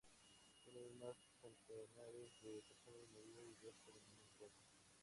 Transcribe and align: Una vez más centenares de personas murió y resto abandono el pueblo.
Una 0.65 0.79
vez 0.79 0.95
más 0.95 1.15
centenares 1.43 2.33
de 2.41 2.49
personas 2.67 3.07
murió 3.13 3.45
y 3.47 3.53
resto 3.63 3.91
abandono 3.91 4.23
el 4.31 4.35
pueblo. 4.35 4.51